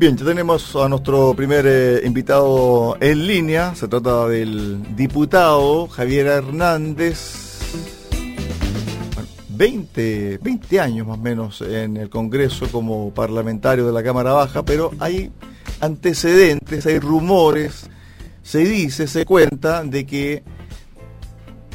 [0.00, 3.74] Bien, ya tenemos a nuestro primer eh, invitado en línea.
[3.74, 7.58] Se trata del diputado Javier Hernández.
[9.50, 14.64] 20, 20 años más o menos en el Congreso como parlamentario de la Cámara Baja,
[14.64, 15.30] pero hay
[15.82, 17.90] antecedentes, hay rumores,
[18.42, 20.42] se dice, se cuenta de que,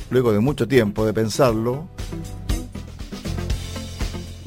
[0.09, 1.87] luego de mucho tiempo de pensarlo,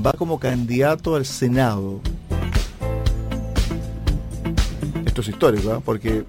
[0.04, 2.00] va como candidato al Senado
[5.20, 5.80] es histórico, ¿eh?
[5.84, 6.24] porque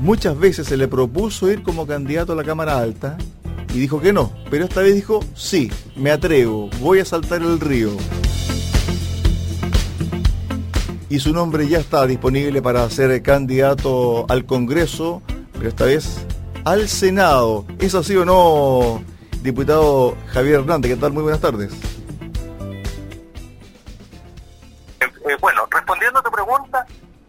[0.00, 3.16] muchas veces se le propuso ir como candidato a la Cámara Alta
[3.74, 7.60] y dijo que no, pero esta vez dijo, sí, me atrevo, voy a saltar el
[7.60, 7.90] río.
[11.08, 15.22] Y su nombre ya está disponible para ser candidato al Congreso,
[15.52, 16.18] pero esta vez
[16.64, 17.64] al Senado.
[17.78, 19.02] ¿Es así o no,
[19.42, 20.92] diputado Javier Hernández?
[20.92, 21.12] ¿Qué tal?
[21.12, 21.70] Muy buenas tardes.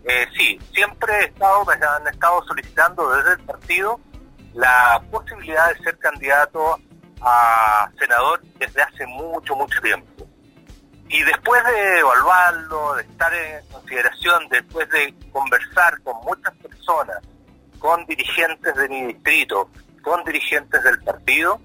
[0.08, 4.00] Eh, sí, siempre he estado, me han estado solicitando desde el partido
[4.54, 6.80] la posibilidad de ser candidato
[7.20, 10.26] a senador desde hace mucho, mucho tiempo.
[11.10, 17.18] Y después de evaluarlo, de estar en consideración, después de conversar con muchas personas,
[17.78, 19.70] con dirigentes de mi distrito,
[20.02, 21.60] con dirigentes del partido,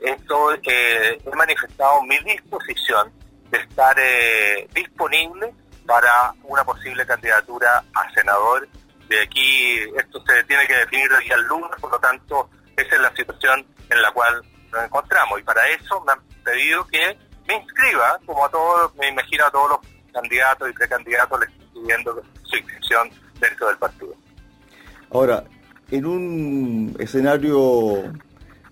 [0.00, 3.12] esto, eh, he manifestado mi disposición
[3.50, 5.52] de estar eh, disponible
[5.88, 8.68] para una posible candidatura a senador.
[9.08, 12.94] De aquí esto se tiene que definir de día al lunes, por lo tanto, esa
[12.94, 15.40] es la situación en la cual nos encontramos.
[15.40, 17.16] Y para eso me han pedido que
[17.48, 19.78] me inscriba, como a todos, me imagino a todos los
[20.12, 24.14] candidatos y precandidatos les estoy pidiendo su inscripción dentro del partido.
[25.10, 25.44] Ahora,
[25.90, 28.12] en un escenario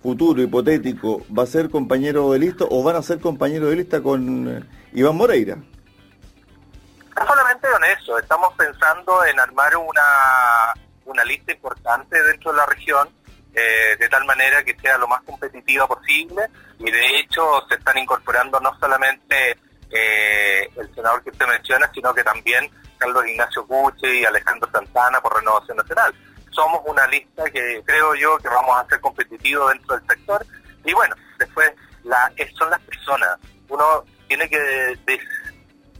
[0.02, 4.02] futuro, hipotético, ¿va a ser compañero de lista o van a ser compañero de lista
[4.02, 5.56] con eh, Iván Moreira?
[7.18, 10.74] No solamente con eso, estamos pensando en armar una,
[11.06, 13.08] una lista importante dentro de la región,
[13.54, 16.46] eh, de tal manera que sea lo más competitiva posible
[16.78, 19.58] y de hecho se están incorporando no solamente
[19.90, 25.18] eh, el senador que usted menciona, sino que también Carlos Ignacio Cuche y Alejandro Santana
[25.22, 26.14] por Renovación Nacional.
[26.50, 30.46] Somos una lista que creo yo que vamos a ser competitivos dentro del sector
[30.84, 31.72] y bueno, después
[32.04, 33.38] la, son las personas.
[33.70, 34.98] Uno tiene que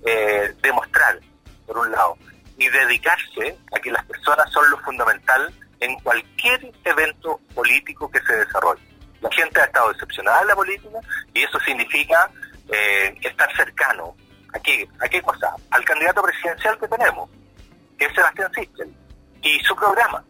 [0.05, 1.19] eh, demostrar,
[1.67, 2.17] por un lado,
[2.59, 8.35] y dedicarse a que las personas son lo fundamental en cualquier evento político que se
[8.35, 8.83] desarrolle.
[9.21, 10.99] La gente ha estado decepcionada de la política
[11.35, 12.31] y eso significa
[12.73, 14.17] eh, estar cercano.
[14.53, 15.55] ¿A qué, ¿A qué cosa?
[15.71, 17.29] Al candidato presidencial que tenemos,
[17.99, 18.95] que es Sebastián Sichel,
[19.43, 20.25] y su programa,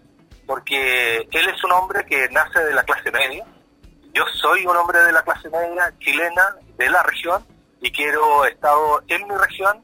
[0.46, 3.44] porque él es un hombre que nace de la clase media,
[4.12, 7.44] yo soy un hombre de la clase media chilena, de la región,
[7.80, 9.82] y quiero estado en mi región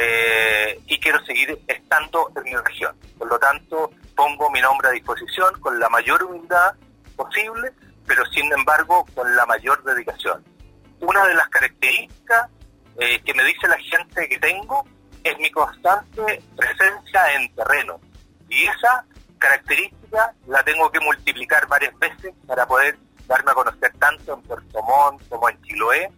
[0.00, 2.96] eh, y quiero seguir estando en mi región.
[3.18, 6.74] Por lo tanto, pongo mi nombre a disposición con la mayor humildad
[7.16, 7.72] posible,
[8.06, 10.44] pero sin embargo con la mayor dedicación.
[11.00, 12.50] Una de las características
[12.98, 14.84] eh, que me dice la gente que tengo
[15.22, 18.00] es mi constante presencia en terreno.
[18.48, 19.04] Y esa
[19.38, 24.82] característica la tengo que multiplicar varias veces para poder darme a conocer tanto en Puerto
[24.82, 26.10] Montt como en Chiloé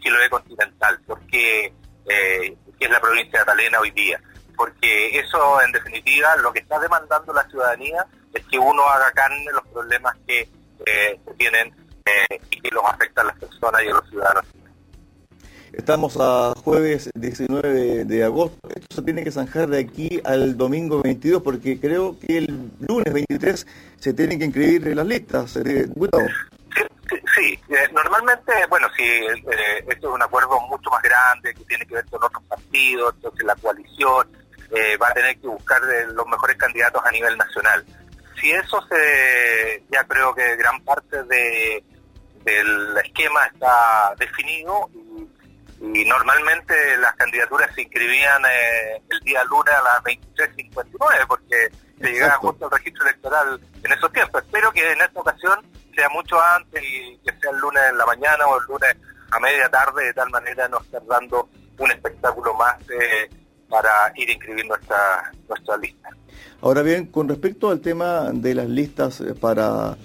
[0.00, 1.72] Chiloé continental, porque
[2.08, 4.20] eh, es la provincia de Atalena hoy día.
[4.56, 9.46] Porque eso, en definitiva, lo que está demandando la ciudadanía es que uno haga carne
[9.52, 10.48] los problemas que
[10.86, 11.68] eh, tienen
[12.04, 14.44] eh, y que los afectan a las personas y a los ciudadanos.
[15.72, 18.68] Estamos a jueves 19 de agosto.
[18.74, 23.12] Esto se tiene que zanjar de aquí al domingo 22 porque creo que el lunes
[23.12, 23.66] 23
[23.98, 25.56] se tienen que inscribir en las listas.
[25.56, 25.86] Eh,
[27.38, 31.86] Sí, eh, normalmente, bueno, si eh, esto es un acuerdo mucho más grande que tiene
[31.86, 34.28] que ver con otros partidos, entonces la coalición
[34.74, 37.86] eh, va a tener que buscar los mejores candidatos a nivel nacional.
[38.40, 41.84] Si eso se, ya creo que gran parte de,
[42.42, 44.90] del esquema está definido
[45.80, 48.42] y, normalmente las candidaturas se inscribían
[49.10, 51.70] el día lunes a las 23.59 porque
[52.00, 54.42] se llegaba justo al registro electoral en esos tiempos.
[54.42, 55.64] Espero que en esta ocasión
[55.98, 58.96] sea mucho antes y que sea el lunes en la mañana o el lunes
[59.32, 63.28] a media tarde, de tal manera no estar dando un espectáculo más eh,
[63.68, 66.10] para ir inscribiendo nuestra, lista.
[66.62, 69.96] Ahora bien, con respecto al tema de las listas eh, para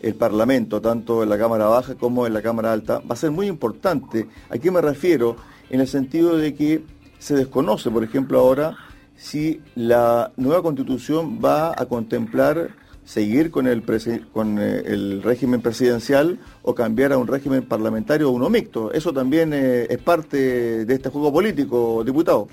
[0.00, 3.30] el Parlamento, tanto en la Cámara Baja como en la Cámara Alta, va a ser
[3.30, 4.26] muy importante.
[4.48, 5.36] ¿A qué me refiero?
[5.68, 6.82] En el sentido de que
[7.18, 8.78] se desconoce, por ejemplo, ahora
[9.14, 12.70] si la nueva constitución va a contemplar
[13.04, 13.84] seguir con el,
[14.32, 18.92] con eh, el régimen presidencial o cambiar a un régimen parlamentario o uno mixto.
[18.92, 22.48] Eso también eh, es parte de este juego político, diputado.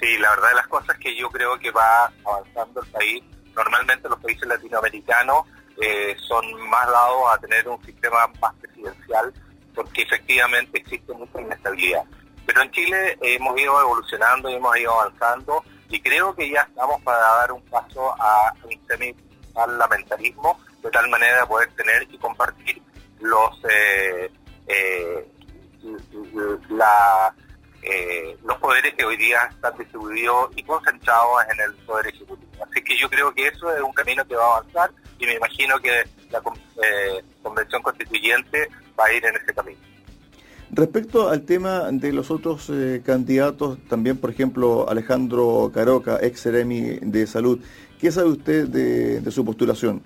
[0.00, 3.22] Sí, la verdad de las cosas es que yo creo que va avanzando el país.
[3.54, 5.46] Normalmente los países latinoamericanos
[5.80, 9.32] eh, son más dados a tener un sistema más presidencial
[9.74, 12.04] porque efectivamente existe mucha inestabilidad.
[12.44, 17.00] Pero en Chile hemos ido evolucionando y hemos ido avanzando y creo que ya estamos
[17.02, 22.82] para dar un paso a un semi-parlamentarismo de tal manera de poder tener y compartir
[23.20, 24.30] los eh,
[24.66, 25.28] eh,
[27.84, 32.64] eh, los poderes que hoy día están distribuidos y concentrados en el poder ejecutivo.
[32.64, 35.34] Así que yo creo que eso es un camino que va a avanzar y me
[35.34, 38.68] imagino que la convención constituyente
[38.98, 39.91] va a ir en ese camino.
[40.74, 46.98] Respecto al tema de los otros eh, candidatos, también por ejemplo Alejandro Caroca, ex Ceremi
[47.02, 47.60] de Salud,
[48.00, 50.02] ¿qué sabe usted de, su postulación?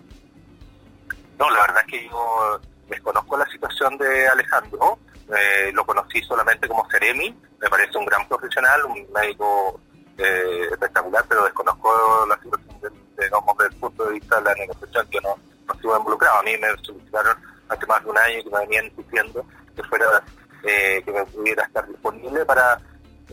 [1.38, 4.98] No, la verdad es que yo desconozco la situación de Alejandro,
[5.28, 9.80] eh, lo conocí solamente como Ceremi, me parece un gran profesional, un médico
[10.18, 15.06] eh, espectacular, pero desconozco la situación de, desde el punto de vista de la negociación,
[15.12, 15.36] que no,
[15.68, 16.40] no involucrado.
[16.40, 17.36] A mí me solicitaron
[17.68, 19.46] hace más de un año que me venían diciendo
[19.76, 20.24] que fuera
[20.62, 22.80] eh, que me pudiera estar disponible para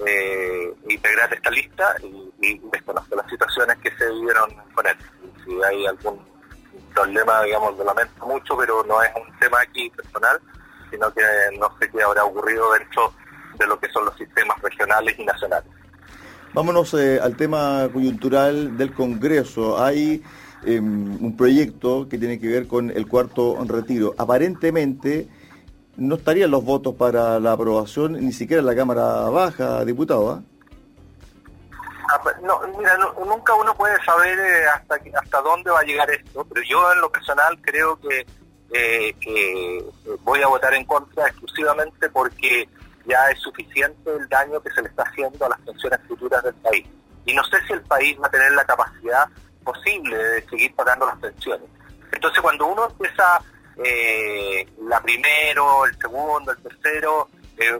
[0.05, 4.97] eh, integrar esta lista y, desconozco las situaciones que se vivieron con él.
[5.45, 6.19] Si hay algún
[6.93, 10.39] problema, digamos, lo lamento mucho, pero no es un tema aquí personal,
[10.89, 11.21] sino que
[11.59, 13.13] no sé qué habrá ocurrido dentro
[13.57, 15.69] de lo que son los sistemas regionales y nacionales.
[16.53, 19.83] Vámonos eh, al tema coyuntural del Congreso.
[19.83, 20.23] Hay
[20.65, 24.13] em, un proyecto que tiene que ver con el cuarto retiro.
[24.17, 25.27] Aparentemente
[25.97, 30.41] no estarían los votos para la aprobación ni siquiera en la Cámara Baja, diputado.
[32.23, 36.45] pues, no, mira, nunca uno puede saber eh, hasta hasta dónde va a llegar esto,
[36.45, 38.25] pero yo en lo personal creo que,
[38.73, 39.83] eh, que
[40.23, 42.67] voy a votar en contra exclusivamente porque
[43.05, 46.55] ya es suficiente el daño que se le está haciendo a las pensiones futuras del
[46.55, 46.87] país.
[47.25, 49.27] Y no sé si el país va a tener la capacidad
[49.63, 51.69] posible de seguir pagando las pensiones.
[52.11, 53.41] Entonces cuando uno empieza
[53.83, 57.27] eh, la primero, el segundo, el tercero,
[57.57, 57.79] eh,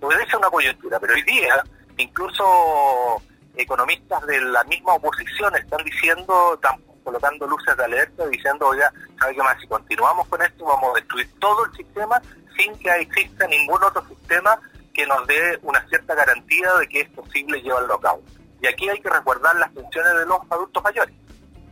[0.00, 1.62] puede ser una coyuntura, pero hoy día
[1.96, 3.22] incluso
[3.56, 9.34] economistas de la misma oposición están diciendo, están colocando luces de alerta, diciendo, oiga, ¿sabe
[9.34, 9.60] qué más?
[9.60, 12.20] Si continuamos con esto vamos a destruir todo el sistema
[12.56, 14.58] sin que exista ningún otro sistema
[14.94, 18.22] que nos dé una cierta garantía de que es posible llevarlo a cabo.
[18.60, 21.14] Y aquí hay que recordar las pensiones de los adultos mayores.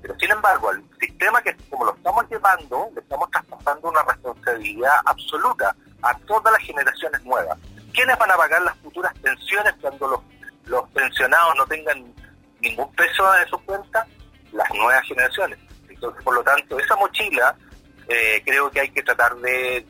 [0.02, 4.94] Pero sin embargo, al sistema que como lo estamos llevando, le estamos traspasando una responsabilidad
[5.04, 7.58] absoluta a todas las generaciones nuevas.
[7.92, 10.20] ¿Quiénes van a pagar las futuras pensiones cuando los,
[10.66, 12.14] los pensionados no tengan
[12.60, 14.06] ningún peso en sus cuentas?
[14.52, 15.58] Las nuevas generaciones.
[15.88, 17.54] Entonces, por lo tanto, esa mochila
[18.08, 19.86] eh, creo que hay que tratar de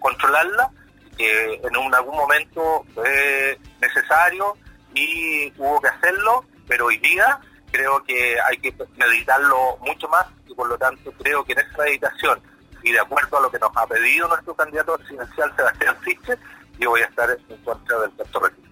[0.00, 0.70] controlarla,
[1.16, 4.56] que en algún momento fue necesario
[4.94, 10.54] y hubo que hacerlo, pero hoy día creo que hay que meditarlo mucho más y
[10.54, 12.40] por lo tanto creo que en esa meditación
[12.82, 16.38] y de acuerdo a lo que nos ha pedido nuestro candidato presidencial Sebastián Siche,
[16.78, 18.68] yo voy a estar en contra del sector retiro.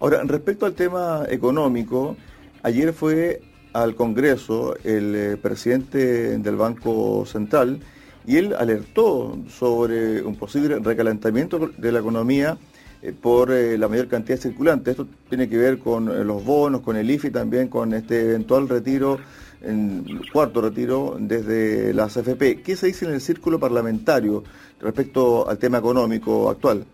[0.00, 2.16] Ahora, respecto al tema económico,
[2.62, 3.42] ayer fue
[3.72, 7.80] al Congreso el eh, presidente del Banco Central
[8.26, 12.58] y él alertó sobre un posible recalentamiento de la economía
[13.00, 14.92] eh, por eh, la mayor cantidad de circulantes.
[14.92, 18.68] Esto tiene que ver con eh, los bonos, con el IFI, también con este eventual
[18.68, 19.18] retiro,
[19.60, 22.62] en, cuarto retiro desde la CFP.
[22.64, 24.42] ¿Qué se dice en el círculo parlamentario
[24.80, 26.84] respecto al tema económico actual?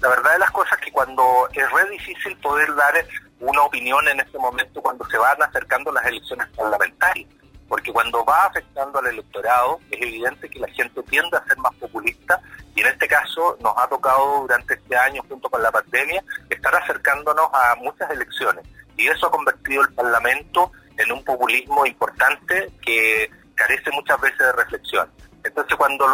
[0.00, 2.94] La verdad de las cosas es que cuando es re difícil poder dar
[3.40, 7.28] una opinión en este momento cuando se van acercando las elecciones parlamentarias
[7.70, 11.72] porque cuando va afectando al electorado es evidente que la gente tiende a ser más
[11.76, 12.42] populista
[12.80, 16.74] y en este caso nos ha tocado durante este año junto con la pandemia estar
[16.74, 18.64] acercándonos a muchas elecciones
[18.96, 24.52] y eso ha convertido el Parlamento en un populismo importante que carece muchas veces de
[24.52, 25.10] reflexión.
[25.44, 26.06] Entonces cuando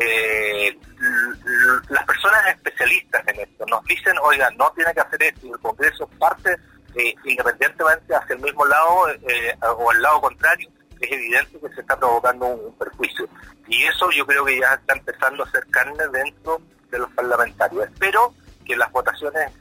[0.00, 0.78] eh,
[1.90, 5.58] las personas especialistas en esto nos dicen, oiga, no tiene que hacer esto y el
[5.58, 6.56] Congreso parte
[6.94, 10.70] eh, independientemente hacia el mismo lado eh, o el lado contrario,
[11.06, 13.28] es evidente que se está provocando un, perjuicio.
[13.68, 17.84] Y eso yo creo que ya está empezando a hacer carne dentro de los parlamentarios.
[17.84, 19.52] Espero que las votaciones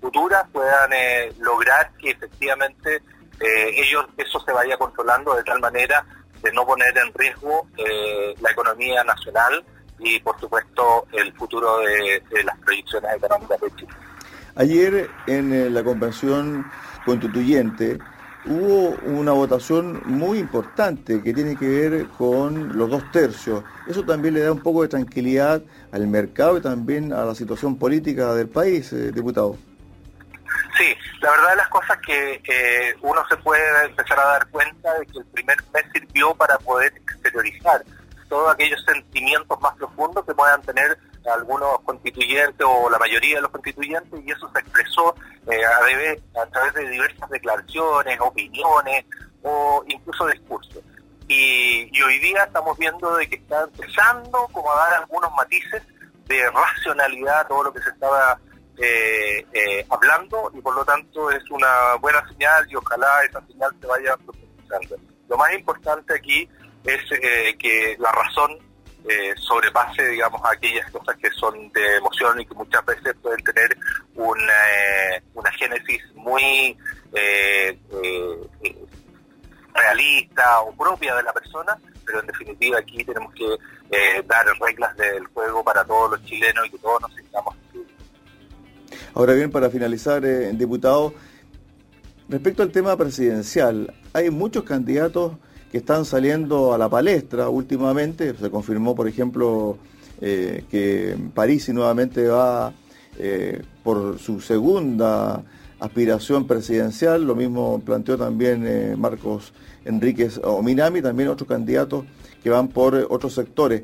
[0.00, 3.02] futuras puedan eh, lograr que efectivamente
[3.40, 6.06] ellos eso se vaya controlando de tal manera
[6.40, 7.66] de no poner en riesgo
[8.40, 9.62] la economía nacional
[9.98, 13.92] y por supuesto el futuro de, de las proyecciones económicas de Chile.
[14.56, 16.70] Ayer en eh, la convención
[17.04, 17.98] constituyente
[18.46, 23.64] hubo una votación muy importante que tiene que ver con los dos tercios.
[23.86, 27.78] Eso también le da un poco de tranquilidad al mercado y también a la situación
[27.78, 29.56] política del país, eh, diputado.
[30.76, 34.98] Sí, La verdad de las cosas que eh, uno se puede empezar a dar cuenta
[34.98, 37.84] de que el primer mes sirvió para poder exteriorizar
[38.28, 40.98] todos aquellos sentimientos más profundos que puedan tener
[41.32, 45.14] algunos constituyentes o la mayoría de los constituyentes y eso se expresó
[45.50, 49.04] eh, a, a, través de diversas declaraciones, opiniones
[49.42, 50.82] o incluso discursos.
[51.28, 55.82] Y, y, hoy día estamos viendo de que está empezando como a dar algunos matices
[56.26, 58.38] de racionalidad a todo lo que se estaba
[58.76, 63.70] eh, eh, hablando y por lo tanto es una buena señal y ojalá esa señal
[63.80, 64.96] se vaya profundizando.
[65.28, 66.48] Lo más importante aquí
[66.84, 68.58] es eh, que la razón
[69.06, 73.76] eh, sobrepase, digamos, aquellas cosas que son de emoción y que muchas veces pueden tener
[74.14, 74.52] una,
[75.12, 76.74] eh, una génesis muy
[77.12, 77.78] eh,
[79.74, 83.44] realista o propia de la persona, pero en definitiva aquí tenemos que
[84.26, 87.54] dar reglas del juego para todos los chilenos y que todos nos sintamos
[89.14, 90.22] Ahora bien, para finalizar,
[90.56, 91.14] diputado,
[92.28, 95.32] respecto al tema presidencial, hay muchos candidatos
[95.74, 98.32] que están saliendo a la palestra últimamente.
[98.40, 99.76] Se confirmó, por ejemplo,
[100.20, 102.72] eh, que París nuevamente va
[103.18, 105.42] eh, por su segunda
[105.80, 107.24] aspiración presidencial.
[107.24, 109.52] Lo mismo planteó también eh, Marcos
[109.84, 112.04] Enríquez o Minami, también otros candidatos
[112.40, 113.82] que van por otros sectores.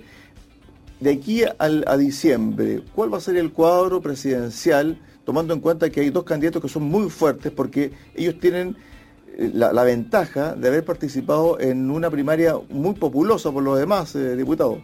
[1.00, 6.02] De aquí a diciembre, ¿cuál va a ser el cuadro presidencial, tomando en cuenta que
[6.02, 8.76] hay dos candidatos que son muy fuertes porque ellos tienen
[9.40, 14.78] la, ventaja de haber participado en una primaria muy populosa por los demás eh, diputados.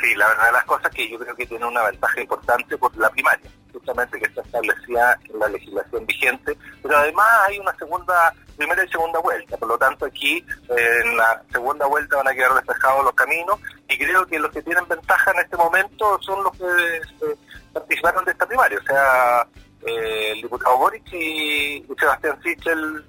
[0.00, 2.96] Sí, la verdad de las cosas que yo creo que tiene una ventaja importante por
[2.96, 8.32] la primaria, justamente que está establecida en la legislación vigente, pero además hay una segunda,
[8.56, 12.34] primera y segunda vuelta, por lo tanto aquí eh, en la segunda vuelta van a
[12.34, 16.44] quedar despejados los caminos y creo que los que tienen ventaja en este momento son
[16.44, 17.36] los que eh,
[17.72, 19.48] participaron de esta primaria, o sea,
[19.86, 23.04] el diputado Boric y Sebastián Sichel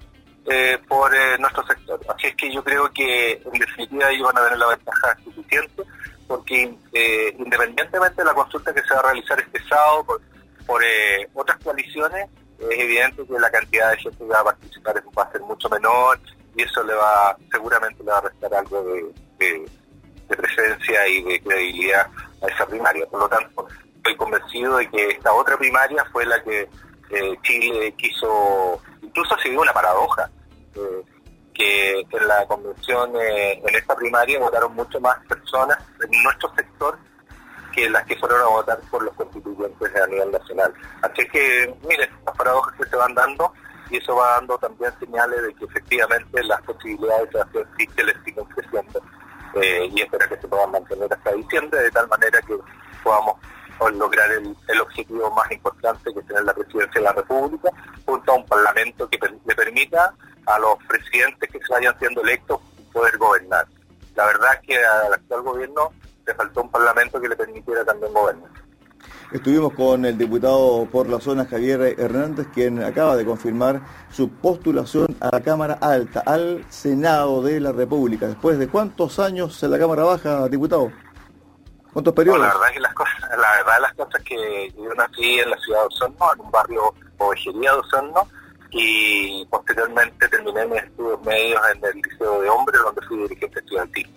[0.48, 2.00] eh, por eh, nuestro sector.
[2.08, 5.82] Así es que yo creo que en definitiva ellos van a tener la ventaja suficiente
[6.26, 10.20] porque eh, independientemente de la consulta que se va a realizar este sábado por,
[10.66, 10.82] por
[11.34, 15.32] otras coaliciones, es evidente que la cantidad de gente que va a participar va a
[15.32, 16.18] ser mucho menor
[16.54, 18.82] y eso le va seguramente le va a restar algo
[19.38, 19.66] de,
[20.28, 22.08] de presencia y de credibilidad
[22.42, 23.06] a esa primaria.
[23.06, 26.68] Por lo tanto, estoy convencido de que esta otra primaria fue la que
[27.42, 28.80] Chile quiso,
[29.16, 30.30] incluso se dio una paradoja
[31.54, 36.98] que en la convención, eh, en esta primaria, votaron mucho más personas en nuestro sector
[37.72, 40.74] que las que fueron a votar por los constituyentes a nivel nacional.
[41.00, 43.52] Así que, miren, las paradojas que se van dando
[43.88, 48.44] y eso va dando también señales de que efectivamente las posibilidades de hacer les siguen
[48.46, 49.00] creciendo
[49.54, 52.54] eh, y espero que se puedan mantener hasta diciembre de tal manera que
[53.02, 53.36] podamos
[53.92, 57.70] lograr el, el, objetivo más importante que es tener la presidencia de la República
[58.04, 60.14] junto a un parlamento que le permita
[60.46, 62.60] a los presidentes que se vayan siendo electos
[62.92, 63.66] poder gobernar.
[64.14, 65.92] La verdad es que al actual gobierno
[66.26, 68.50] le faltó un parlamento que le permitiera también gobernar.
[69.32, 75.16] Estuvimos con el diputado por la zona Javier Hernández, quien acaba de confirmar su postulación
[75.20, 78.28] a la Cámara Alta, al Senado de la República.
[78.28, 80.92] ¿Después de cuántos años en la Cámara Baja, diputado?
[81.92, 82.40] ¿Cuántos periodos?
[82.40, 85.80] la verdad que las cosas, la verdad las cosas que yo nací en la ciudad
[85.80, 88.28] de Osorno, en un barrio ovejería de Osorno,
[88.70, 94.08] y posteriormente terminé mis estudios medios en el Liceo de Hombres, donde fui dirigente estudiantil.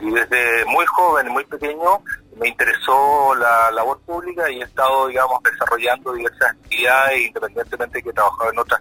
[0.00, 2.02] Y desde muy joven, muy pequeño,
[2.36, 8.10] me interesó la labor pública y he estado, digamos, desarrollando diversas actividades, independientemente de que
[8.10, 8.80] he trabajado en otras,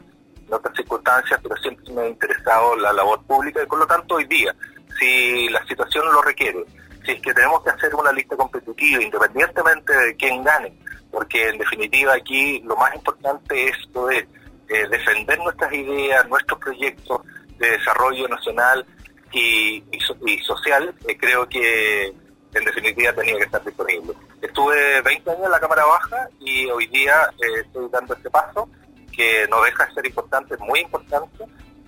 [0.50, 4.26] otras circunstancias, pero siempre me ha interesado la labor pública y por lo tanto hoy
[4.26, 4.54] día,
[5.00, 6.64] si la situación lo requiere,
[7.06, 10.78] si es que tenemos que hacer una lista competitiva, independientemente de quién gane,
[11.10, 14.28] porque en definitiva aquí lo más importante es poder
[14.70, 17.22] eh, defender nuestras ideas, nuestros proyectos
[17.58, 18.86] de desarrollo nacional
[19.32, 24.14] y, y, social, eh, creo que en definitiva tenía que estar disponible.
[24.42, 28.70] Estuve 20 años en la Cámara Baja y hoy día eh, estoy dando este paso
[29.12, 31.46] que no deja de ser importante, muy importante,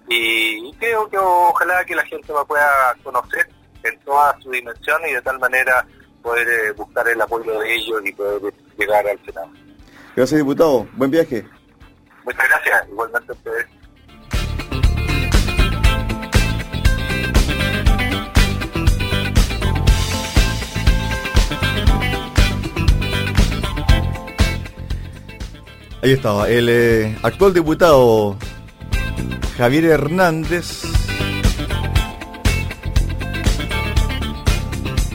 [0.08, 3.48] y, creo que ojalá que la gente me pueda conocer
[3.84, 5.86] en todas sus dimensiones y de tal manera
[6.24, 9.52] poder buscar el apoyo de ellos y poder llegar al Senado.
[10.16, 10.88] Gracias, diputado.
[10.94, 11.46] Buen viaje.
[12.30, 13.66] Muchas gracias, igualmente a ustedes.
[26.04, 28.38] Ahí estaba, el eh, actual diputado
[29.58, 30.84] Javier Hernández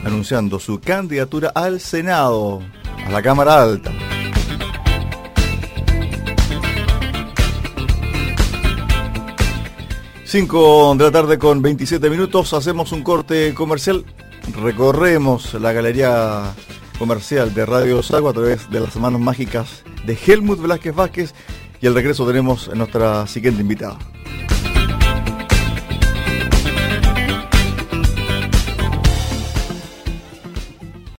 [0.04, 2.60] anunciando su candidatura al Senado,
[3.06, 3.92] a la Cámara Alta.
[10.34, 14.04] 5 de la tarde con 27 minutos, hacemos un corte comercial,
[14.60, 16.52] recorremos la galería
[16.98, 21.34] comercial de Radio Sago a través de las manos mágicas de Helmut Velázquez Vázquez
[21.80, 23.96] y al regreso tenemos a nuestra siguiente invitada.